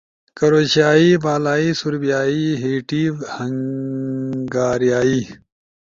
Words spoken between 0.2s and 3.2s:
کرشیائی، بالائی سوربیائی، ہیٹی،